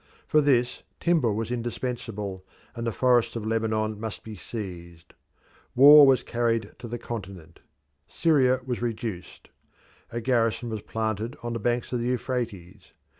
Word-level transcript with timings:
For 0.25 0.41
this, 0.41 0.81
timber 0.99 1.31
was 1.31 1.51
indispensable, 1.51 2.43
and 2.75 2.87
the 2.87 2.91
forests 2.91 3.35
of 3.35 3.45
Lebanon 3.45 3.99
must 3.99 4.23
be 4.23 4.33
seized. 4.33 5.13
War 5.75 6.07
was 6.07 6.23
carried 6.23 6.71
to 6.79 6.87
the 6.87 6.97
continent. 6.97 7.59
Syria 8.07 8.61
was 8.65 8.81
reduced. 8.81 9.49
A 10.09 10.19
garrison 10.19 10.69
was 10.69 10.81
planted 10.81 11.37
on 11.43 11.53
the 11.53 11.59
banks 11.59 11.93
of 11.93 11.99
the 11.99 12.07
Euphrates. 12.07 12.93